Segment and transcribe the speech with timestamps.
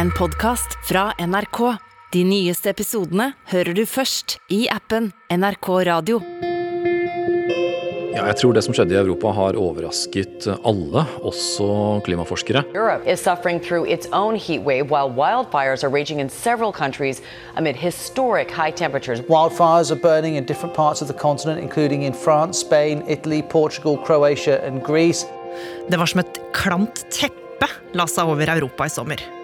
[0.00, 1.76] en podkast fra NRK.
[2.12, 6.20] De nyeste episodene hører du først i appen NRK Radio.
[8.14, 11.66] Ja, jeg tror det som skjedde i Europa har overrasket alle, også
[12.06, 12.62] klimaforskere.
[12.72, 17.20] Europe is suffering through its own heat wave while wildfires are raging in several countries
[17.56, 19.20] amid historic high temperatures.
[19.28, 23.98] Wildfires are burning in different parts of the continent, including in France, Spain, Italy, Portugal,
[23.98, 25.26] Croatia, and Greece.
[25.90, 29.39] Det var som et klamt teppe la seg over Europa i sommer.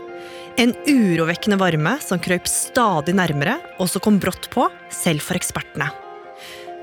[0.56, 5.90] En urovekkende varme som krøp stadig nærmere, og som kom brått på, selv for ekspertene.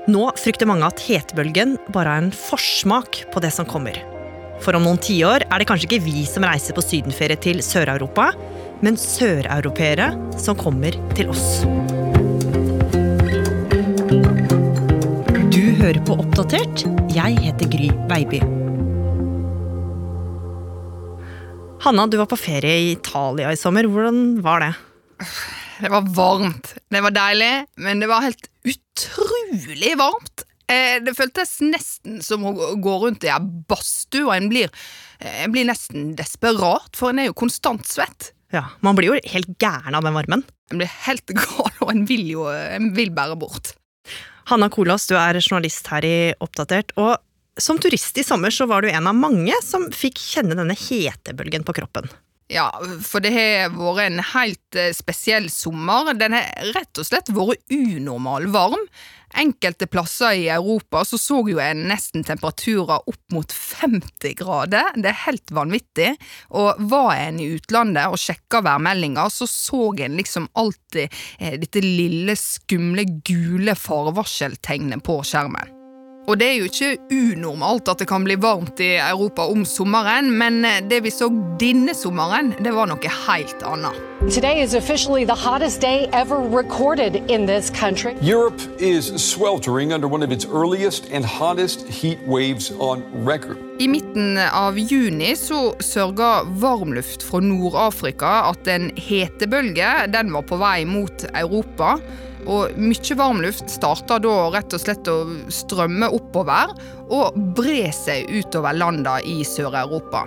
[0.06, 3.98] Nå frykter mange at hetebølgen bare er en forsmak på det som kommer.
[4.62, 8.30] For om noen tiår er det kanskje ikke vi som reiser på sydenferie til Sør-Europa,
[8.84, 11.64] men søreuropeere som kommer til oss.
[15.50, 16.86] Du hører på Oppdatert.
[17.10, 18.63] Jeg heter Gry Baby.
[21.84, 23.84] Hanna, du var på ferie i Italia i sommer.
[23.84, 24.70] Hvordan var det?
[25.82, 26.70] Det var varmt.
[26.88, 27.52] Det var deilig,
[27.84, 30.46] men det var helt utrolig varmt.
[30.64, 33.36] Eh, det føltes nesten som å gå rundt i ei
[33.68, 34.72] badstue, og en blir,
[35.20, 38.32] eh, en blir nesten desperat, for en er jo konstant svett.
[38.54, 40.44] Ja, Man blir jo helt gæren av den varmen.
[40.70, 43.74] En blir helt gal, og en vil jo en vil bære bort.
[44.48, 46.96] Hanna Kolås, du er journalist her i Oppdatert.
[46.96, 47.18] og
[47.60, 51.66] som turist i sommer så var du en av mange som fikk kjenne denne hetebølgen
[51.66, 52.10] på kroppen.
[52.52, 52.68] Ja,
[53.00, 56.12] for det har vært en helt eh, spesiell sommer.
[56.18, 58.82] Den har rett og slett vært unormal varm.
[59.34, 64.92] Enkelte plasser i Europa så så jo en nesten temperaturer opp mot 50 grader.
[64.94, 66.10] Det er helt vanvittig.
[66.54, 71.82] Og var en i utlandet og sjekka værmeldinga, så så en liksom alltid eh, dette
[71.82, 75.73] lille, skumle, gule farvarseltegnet på skjermen.
[76.26, 80.30] Og det er jo ikke unormalt at det kan bli varmt i Europa om sommeren,
[80.32, 81.28] men eh, det vi så
[81.60, 83.98] denne sommeren, det var noe helt annet.
[84.32, 88.14] Today is officially the hottest day ever recorded in this country.
[88.22, 93.58] Europe is sweltering under one of its earliest and hottest heat waves on record.
[93.78, 100.56] I midten av juni så sørga varmluft fra Nord-Afrika at en hetebølge den var på
[100.56, 101.98] vei mot Europa.
[102.50, 105.18] Og mye varmluft starter da rett og slett å
[105.52, 106.74] strømme oppover
[107.14, 110.26] og bre seg utover landa i Sør-Europa.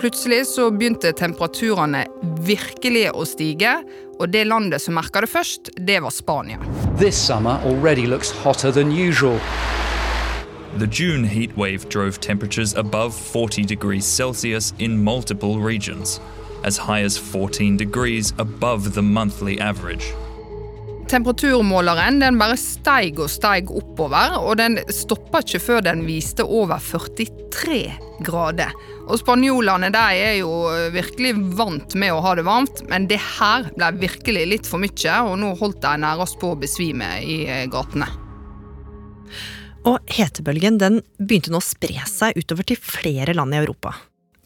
[0.00, 2.04] Plutselig så begynte temperaturene
[2.46, 3.78] virkelig å stige,
[4.20, 6.60] og det landet som merka det først, det var Spania.
[7.00, 9.40] This summer already looks hotter than usual.
[10.78, 16.20] The June heat wave drove temperatures above 40 degrees Celsius in multiple regions,
[16.64, 20.12] as high as 14 degrees above the monthly average.
[21.06, 26.82] Temperaturmåleren den bare steig og steig oppover, og den stoppa ikke før den viste over
[26.82, 27.78] 43
[28.26, 28.72] grader.
[29.06, 30.50] Og Spanjolene de er jo
[30.94, 35.20] virkelig vant med å ha det varmt, men det her ble virkelig litt for mye,
[35.30, 37.38] og nå holdt de nærmest på å besvime i
[37.70, 38.10] gatene.
[39.86, 43.94] Og hetebølgen den begynte nå å spre seg utover til flere land i Europa.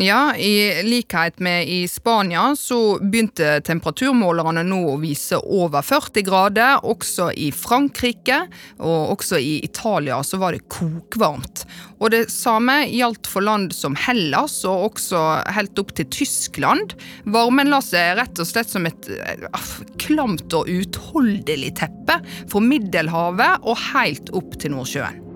[0.03, 6.87] Ja, i likhet med i Spania så begynte temperaturmålerne nå å vise over 40 grader,
[6.89, 8.39] også i Frankrike,
[8.81, 11.67] og også i Italia så var det kokvarmt.
[12.01, 15.21] Og det samme gjaldt for land som Hellas, og også
[15.53, 16.97] helt opp til Tyskland.
[17.29, 23.69] Varmen la seg rett og slett som et uh, klamt og utholdelig teppe fra Middelhavet
[23.69, 25.27] og helt opp til Nordsjøen.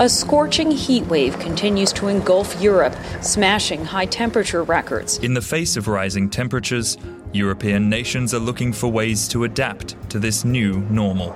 [0.00, 5.18] A scorching heat wave continues to engulf Europe, smashing high temperature records.
[5.18, 6.96] In the face of rising temperatures,
[7.34, 11.34] European nations are looking for ways to adapt to this new normal.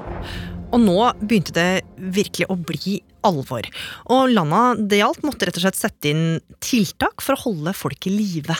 [0.72, 3.68] Og nå begynte det virkelig å bli alvor.
[4.08, 8.08] Og landa det gjaldt, måtte rett og slett sette inn tiltak for å holde folk
[8.08, 8.56] i live.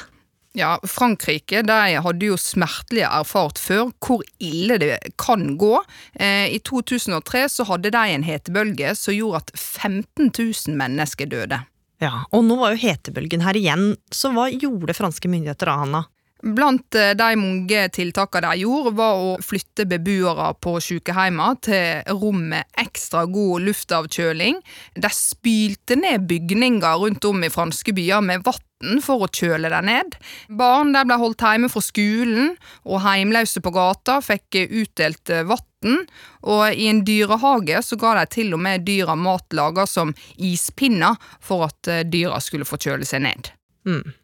[0.57, 5.75] Ja, Frankrike de hadde jo smertelig erfart før hvor ille det kan gå.
[6.15, 11.61] Eh, I 2003 så hadde de en hetebølge som gjorde at 15 000 mennesker døde.
[12.01, 16.03] Ja, Og nå var jo hetebølgen her igjen, så hva gjorde franske myndigheter da, Hanna?
[16.47, 22.45] Blant eh, de mange tiltakene de gjorde, var å flytte beboere på sykehjem til rom
[22.53, 24.61] med ekstra god luftavkjøling.
[24.95, 29.89] De spylte ned bygninger rundt om i franske byer med vann for å kjøle dem
[29.89, 30.15] ned.
[30.59, 32.55] Barn der ble holdt hjemme fra skolen,
[32.87, 36.05] og heimløse på gata fikk utdelt vann.
[36.47, 41.19] Og i en dyrehage så ga de til og med dyra mat laga som ispinner
[41.43, 43.51] for at eh, dyra skulle få kjøle seg ned.
[43.87, 44.15] Mm.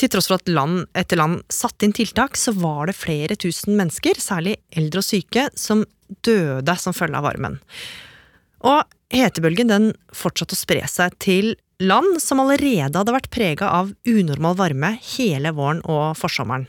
[0.00, 3.76] Til tross for at land etter land satte inn tiltak, så var det flere tusen
[3.76, 5.84] mennesker, særlig eldre og syke, som
[6.24, 7.58] døde som følge av varmen.
[8.64, 8.80] Og
[9.12, 11.52] hetebølgen den fortsatte å spre seg til
[11.84, 16.68] land som allerede hadde vært prega av unormal varme hele våren og forsommeren.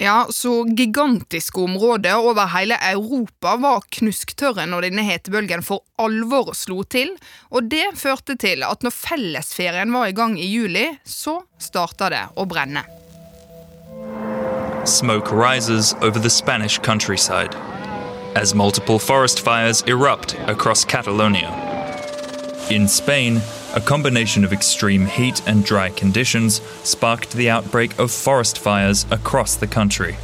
[0.00, 6.80] Ja, så gigantiske områder over hele Europa var knusktørre når denne hetebølgen for alvor slo
[6.82, 7.12] til,
[7.52, 12.24] og det førte til at når fellesferien var i gang i juli, så starta det
[12.34, 12.86] å brenne.
[14.88, 17.54] Smoke rises over the Spanish countryside
[18.34, 21.50] as multiple forest fires erupt across Catalonia.
[22.70, 23.40] In Spain,
[23.74, 29.56] a combination of extreme heat and dry conditions sparked the outbreak of forest fires across
[29.56, 30.14] the country.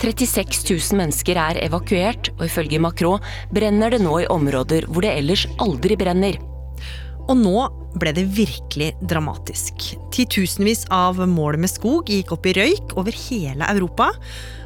[0.00, 3.20] 36 000 mennesker er evakuert, og ifølge Macron
[3.52, 6.38] brenner det nå i områder hvor det ellers aldri brenner.
[7.28, 7.66] Og nå
[8.00, 9.90] ble det virkelig dramatisk.
[10.14, 14.08] Titusenvis av mål med skog gikk opp i røyk over hele Europa.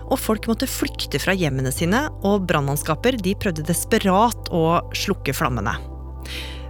[0.05, 4.65] Og folk måtte flykte fra hjemmene sine, og brannmannskaper de prøvde desperat å
[4.97, 5.94] slukke flammene.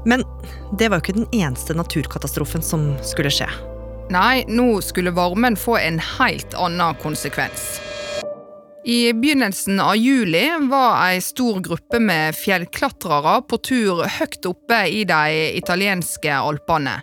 [0.05, 0.25] Men
[0.79, 3.49] det var jo ikke den eneste naturkatastrofen som skulle skje.
[4.13, 7.79] Nei, nå skulle varmen få en helt annen konsekvens.
[8.85, 15.07] I begynnelsen av juli var ei stor gruppe med fjellklatrere på tur høyt oppe i
[15.09, 16.99] de italienske alpene.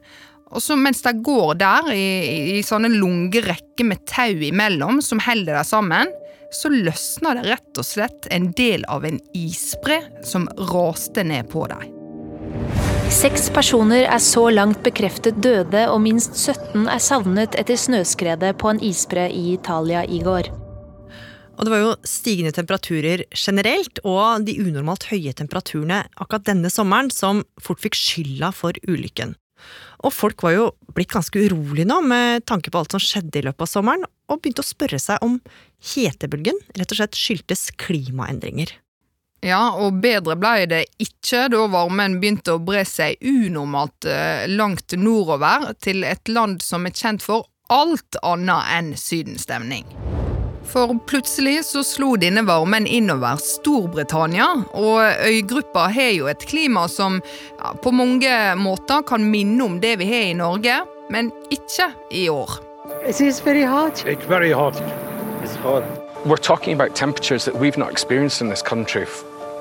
[0.51, 5.23] Og så mens de går der i, i sånne lange rekker med tau imellom som
[5.25, 6.13] holder dem sammen,
[6.53, 11.65] så løsna det rett og slett en del av en isbre som raste ned på
[11.71, 12.00] dem.
[13.11, 18.69] Seks personer er så langt bekreftet døde, og minst 17 er savnet etter snøskredet på
[18.71, 20.47] en isbre i Italia i går.
[21.59, 27.11] Og det var jo stigende temperaturer generelt, og de unormalt høye temperaturene akkurat denne sommeren
[27.13, 29.35] som fort fikk skylda for ulykken.
[30.07, 33.45] Og folk var jo blitt ganske urolige nå med tanke på alt som skjedde i
[33.49, 35.35] løpet av sommeren, og begynte å spørre seg om
[35.91, 38.71] hetebølgen rett og slett skyldtes klimaendringer.
[39.41, 44.93] Ja, og bedre ble det ikke da varmen begynte å bre seg unormalt eh, langt
[44.93, 49.87] nordover, til et land som er kjent for alt annet enn sydenstemning.
[50.71, 54.45] For plutselig så slo denne varmen innover Storbritannia,
[54.77, 57.17] og øygruppa har jo et klima som
[57.57, 62.27] ja, på mange måter kan minne om det vi har i Norge, men ikke i
[62.29, 62.59] år.
[63.09, 64.05] It's very hot.
[64.05, 64.77] It's very hot.
[65.41, 65.83] It's hot.
[66.25, 69.07] We're talking about temperatures that we've not experienced in this country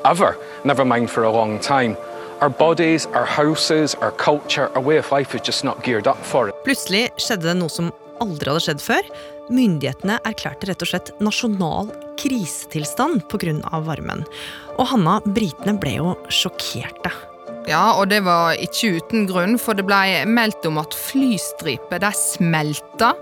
[0.04, 1.96] ever, never mind for a long time.
[2.40, 6.18] Our bodies, our houses, our culture, our way of life is just not geared up
[6.24, 6.54] for it.
[6.64, 9.10] Plutselig skjedde det noe som aldri hadde skjedd før.
[9.50, 13.80] Myndighetene erklærte rett og slett nasjonal krisetilstand pga.
[13.84, 14.24] varmen.
[14.78, 17.12] Og Hanna, britene ble jo sjokkerte.
[17.68, 22.10] Ja, og det var ikke uten grunn, for det ble meldt om at flystriper de
[22.16, 23.12] smelta.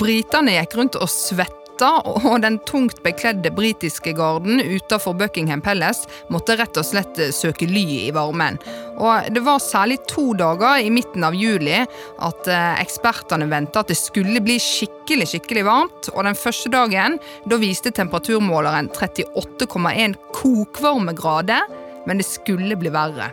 [0.00, 6.56] Britene gikk rundt og svetta og den tungt bekledde britiske garden utenfor Buckingham Palace måtte
[6.58, 8.58] rett og slett søke ly i varmen.
[9.02, 13.90] Og det var særlig to dager i midten av juli at eh, ekspertene venta at
[13.90, 17.18] det skulle bli skikkelig, skikkelig varmt, og den første dagen
[17.48, 21.66] da viste temperaturmåleren 38,1 kokvarme grader.
[22.02, 23.28] Men det skulle bli verre.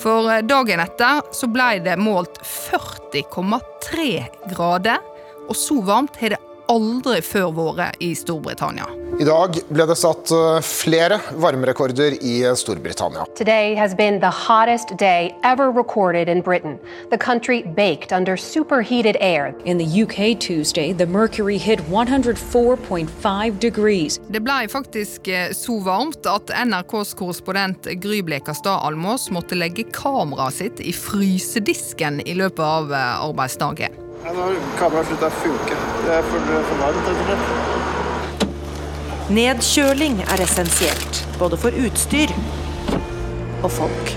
[0.00, 4.08] For eh, dagen etter så ble det målt 40,3
[4.52, 5.02] grader.
[5.44, 9.03] Og så varmt har det aldri før vært i Storbritannia.
[9.14, 13.22] I dag ble det satt eh, flere varmerekorder i Storbritannia.
[13.38, 16.80] Today has been the hottest day ever recorded in Britain.
[17.10, 19.54] The country baked under superheated air.
[19.64, 24.18] In the UK Tuesday, the mercury hit 104.5 degrees.
[24.28, 30.58] Det ble faktisk eh, så varmt at NRKs korrespondent Gry Blekastad Almås måtte legge kameraet
[30.58, 33.94] sitt i frysedisken i løpet av eh, arbeidsdagen.
[34.24, 35.82] Ja, nå har kameraet slutta å funke.
[36.02, 37.83] Det er for, for varmt, rett og slett.
[39.32, 42.28] Nedkjøling er essensielt, både for utstyr
[43.64, 44.10] og folk.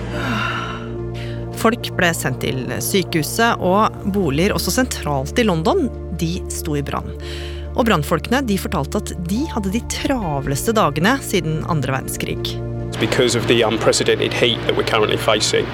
[1.62, 5.88] Folk ble sendt til sykehuset, og boliger også sentralt i London,
[6.20, 7.08] de sto i brann.
[7.78, 12.58] Og brannfolkene fortalte at de hadde de travleste dagene siden andre verdenskrig.
[13.00, 15.66] Because of the unprecedented heat that we're currently facing,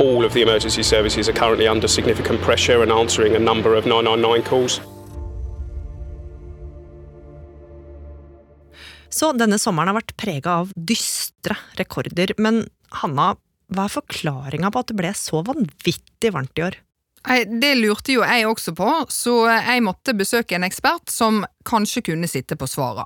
[0.00, 3.86] all of the emergency services are currently under significant pressure and answering a number of
[3.86, 4.80] 999 calls.
[9.20, 12.32] Så denne sommeren har vært prega av dystre rekorder.
[12.40, 12.62] Men
[13.02, 13.34] Hanna,
[13.68, 16.78] hva er forklaringa på at det ble så vanvittig varmt i år?
[17.60, 22.30] Det lurte jo jeg også på, så jeg måtte besøke en ekspert som kanskje kunne
[22.32, 23.04] sitte på svara.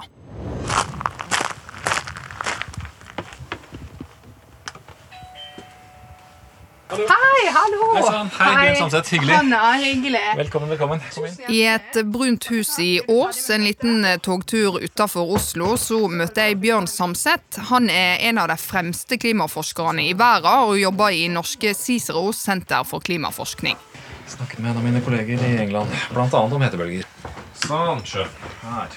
[6.95, 7.87] Hei, hallo!
[7.95, 8.31] Hei sånn.
[8.37, 8.75] Hei, Hei.
[8.79, 9.09] Samset.
[9.15, 9.35] Hyggelig.
[9.35, 10.23] Hanna, hyggelig.
[10.39, 11.03] Velkommen, velkommen.
[11.15, 11.39] Kom inn.
[11.51, 16.61] I et brunt hus i Ås, en liten eh, togtur utafor Oslo, så møtte jeg
[16.63, 17.61] Bjørn Samset.
[17.71, 22.87] Han er en av de fremste klimaforskerne i verden og jobber i norske Cicero senter
[22.89, 23.81] for klimaforskning.
[24.25, 27.11] Jeg Snakket med en av mine kolleger i England, blant annet om hetebølger.
[27.65, 28.25] Sånn, sjø.
[28.65, 28.95] Her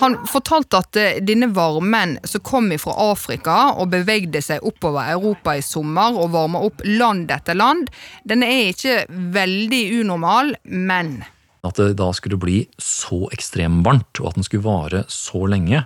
[0.00, 5.56] Han fortalte at eh, denne varmen som kom fra Afrika og bevegde seg oppover Europa
[5.58, 7.90] i sommer og varma opp land etter land,
[8.24, 11.20] den er ikke veldig unormal, men
[11.66, 15.82] At det da skulle bli så ekstremvarmt, og at den skulle vare så lenge,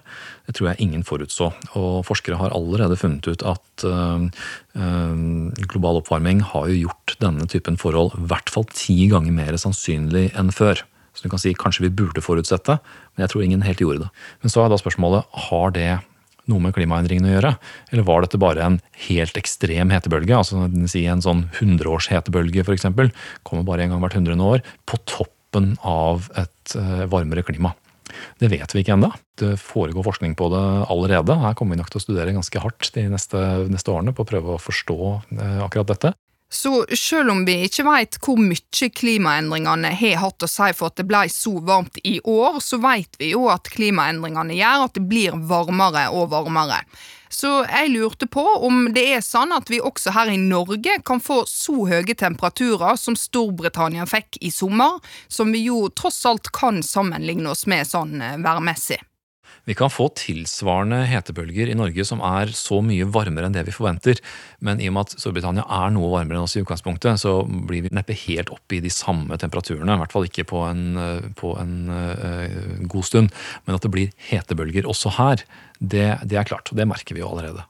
[0.47, 1.49] det tror jeg ingen forutså.
[1.75, 4.29] Og forskere har allerede funnet ut at øh,
[4.79, 5.19] øh,
[5.67, 10.29] global oppvarming har jo gjort denne typen forhold i hvert fall ti ganger mer sannsynlig
[10.39, 10.85] enn før.
[11.15, 12.79] Så du kan si kanskje vi burde forutsette,
[13.15, 14.11] men jeg tror ingen helt gjorde det.
[14.43, 15.93] Men så er da spørsmålet har det
[16.51, 17.53] noe med klimaendringene å gjøre?
[17.93, 20.37] Eller var dette bare en helt ekstrem hetebølge?
[20.37, 22.89] altså si En sånn hundreårs hetebølge f.eks.
[23.47, 24.65] kommer bare en gang hvert hundrede år.
[24.85, 27.73] På toppen av et eh, varmere klima.
[28.39, 29.11] Det vet vi ikke ennå.
[29.41, 31.39] Det foregår forskning på det allerede.
[31.41, 33.41] Her kommer vi nok til å studere ganske hardt de neste,
[33.71, 34.99] neste årene på å prøve å forstå
[35.39, 36.15] eh, akkurat dette.
[36.55, 41.01] Så selv om vi ikke vet hvor mye klimaendringene har hatt å si for at
[41.01, 45.03] det ble så varmt i år, så vet vi jo at klimaendringene gjør at det
[45.11, 46.79] blir varmere og varmere.
[47.35, 51.19] Så jeg lurte på om det er sånn at vi også her i Norge kan
[51.23, 56.79] få så høye temperaturer som Storbritannia fikk i sommer, som vi jo tross alt kan
[56.87, 59.01] sammenligne oss med sånn eh, værmessig.
[59.65, 63.75] Vi kan få tilsvarende hetebølger i Norge som er så mye varmere enn det vi
[63.75, 64.21] forventer.
[64.65, 67.87] Men i og med at Storbritannia er noe varmere enn oss i utgangspunktet, så blir
[67.87, 69.97] vi neppe helt oppe i de samme temperaturene.
[69.97, 70.85] I hvert fall ikke på en,
[71.39, 73.45] på en uh, god stund.
[73.65, 75.47] Men at det blir hetebølger også her,
[75.79, 76.73] det, det er klart.
[76.73, 77.65] Og det merker vi jo allerede.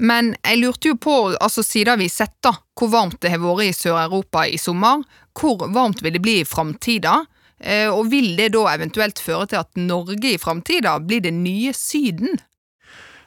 [0.00, 3.66] Men jeg lurte jo på, altså siden vi har sett hvor varmt det har vært
[3.68, 5.04] i Sør-Europa i sommer,
[5.36, 7.20] hvor varmt vil det bli i framtida?
[7.60, 11.74] Eh, og vil det da eventuelt føre til at Norge i framtida blir det nye
[11.76, 12.40] Syden?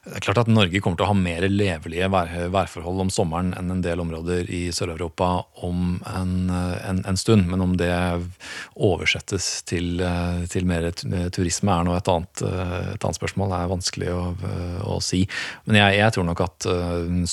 [0.03, 3.53] Det er klart at Norge kommer til å ha mer levelige vær, værforhold om sommeren
[3.55, 5.29] enn en del områder i Sør-Europa
[5.63, 7.47] om en, en, en, stund.
[7.47, 7.93] Men om det
[8.75, 10.03] oversettes til,
[10.51, 10.89] til, mer
[11.31, 13.53] turisme er nå et annet, et annet spørsmål.
[13.53, 14.21] Det er vanskelig å,
[14.91, 15.23] å si.
[15.69, 16.71] Men jeg, jeg, tror nok at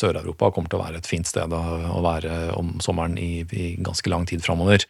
[0.05, 3.73] Sør-Europa kommer til å være et fint sted å, å være om sommeren i, i
[3.83, 4.87] ganske lang tid framover.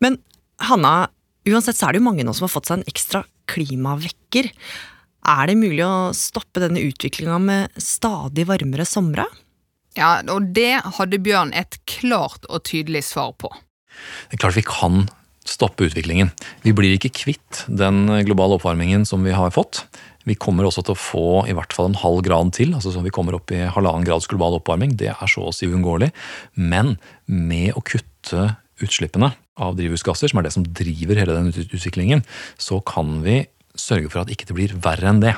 [0.00, 0.22] Men
[0.68, 1.10] Hanna,
[1.48, 4.50] uansett så er det jo mange nå som har fått seg en ekstra klimavekker.
[5.32, 9.26] Er det mulig å stoppe denne utviklinga med stadig varmere somre?
[9.98, 13.50] Ja, og det hadde Bjørn et klart og tydelig svar på.
[14.30, 15.04] Det er klart vi kan
[15.46, 16.30] stoppe utviklingen.
[16.64, 19.82] Vi blir ikke kvitt den globale oppvarmingen som vi har fått.
[20.24, 23.04] Vi kommer også til å få i hvert fall en halv grad til, altså som
[23.06, 24.94] vi kommer opp i halvannen grads global oppvarming.
[24.98, 26.12] Det er så å si uunngåelig.
[26.54, 26.94] Men
[27.26, 32.24] med å kutte utslippene av drivhusgasser, som er det som driver hele den utviklingen,
[32.60, 33.42] så kan vi
[33.78, 35.36] sørge for at ikke det blir verre enn det.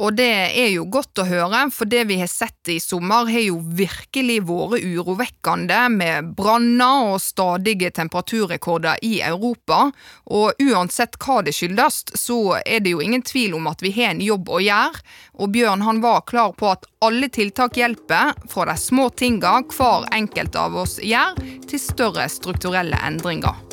[0.00, 3.42] Og det er jo godt å høre, for det vi har sett i sommer har
[3.44, 9.90] jo virkelig vært urovekkende, med branner og stadige temperaturrekorder i Europa.
[10.32, 14.14] Og uansett hva det skyldes, så er det jo ingen tvil om at vi har
[14.14, 15.04] en jobb å gjøre.
[15.40, 20.08] Og Bjørn han var klar på at alle tiltak hjelper, fra de små tinga hver
[20.16, 21.36] enkelt av oss gjør,
[21.68, 23.69] til større strukturelle endringer.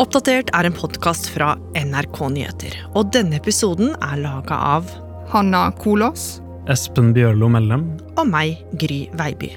[0.00, 2.76] Oppdatert er en podkast fra NRK Nyheter.
[2.96, 4.88] Og denne episoden er laga av
[5.28, 6.38] Hanna Kolås.
[6.72, 7.84] Espen Bjørlo Mellem.
[8.16, 9.52] Og meg, Gry Veiby.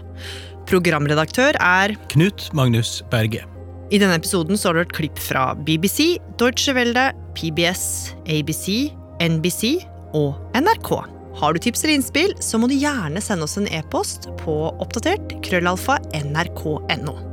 [0.68, 3.46] Programredaktør er Knut Magnus Berge.
[3.88, 8.92] I denne episoden så har du hørt klipp fra BBC, Deutsche Welle, PBS, ABC,
[9.24, 9.78] NBC
[10.12, 10.96] og NRK.
[11.40, 15.38] Har du tips eller innspill, så må du gjerne sende oss en e-post på oppdatert
[15.46, 17.33] krøllalfa nrk.no.